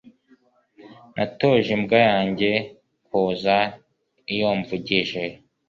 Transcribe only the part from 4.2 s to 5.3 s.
iyo mvugije